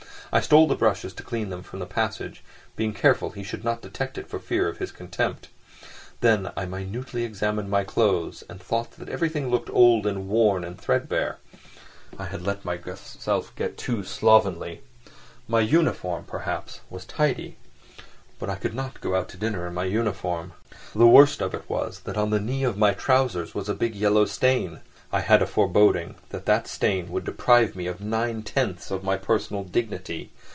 I 0.33 0.39
stole 0.39 0.65
the 0.65 0.75
brushes 0.75 1.11
to 1.15 1.23
clean 1.23 1.49
them 1.49 1.61
from 1.61 1.79
the 1.79 1.85
passage, 1.85 2.41
being 2.77 2.93
careful 2.93 3.31
he 3.31 3.43
should 3.43 3.65
not 3.65 3.81
detect 3.81 4.17
it, 4.17 4.29
for 4.29 4.39
fear 4.39 4.69
of 4.69 4.77
his 4.77 4.89
contempt. 4.89 5.49
Then 6.21 6.53
I 6.55 6.65
minutely 6.67 7.25
examined 7.25 7.69
my 7.69 7.83
clothes 7.83 8.41
and 8.47 8.57
thought 8.57 8.91
that 8.91 9.09
everything 9.09 9.51
looked 9.51 9.69
old, 9.71 10.05
worn 10.05 10.63
and 10.63 10.79
threadbare. 10.79 11.39
I 12.17 12.27
had 12.27 12.43
let 12.43 12.63
myself 12.63 13.53
get 13.57 13.77
too 13.77 14.05
slovenly. 14.05 14.83
My 15.49 15.59
uniform, 15.59 16.23
perhaps, 16.23 16.79
was 16.89 17.03
tidy, 17.03 17.57
but 18.39 18.49
I 18.49 18.55
could 18.55 18.73
not 18.73 19.01
go 19.01 19.15
out 19.15 19.27
to 19.29 19.37
dinner 19.37 19.67
in 19.67 19.73
my 19.73 19.83
uniform. 19.83 20.53
The 20.95 21.07
worst 21.07 21.41
of 21.41 21.53
it 21.53 21.69
was 21.69 21.99
that 22.05 22.15
on 22.17 22.29
the 22.29 22.39
knee 22.39 22.63
of 22.63 22.77
my 22.77 22.93
trousers 22.93 23.53
was 23.53 23.67
a 23.67 23.73
big 23.75 23.95
yellow 23.95 24.23
stain. 24.23 24.79
I 25.13 25.19
had 25.19 25.41
a 25.41 25.45
foreboding 25.45 26.15
that 26.29 26.45
that 26.45 26.69
stain 26.69 27.09
would 27.11 27.25
deprive 27.25 27.75
me 27.75 27.85
of 27.85 27.99
nine 27.99 28.43
tenths 28.43 28.91
of 28.91 29.03
my 29.03 29.17
personal 29.17 29.65
dignity. 29.65 30.31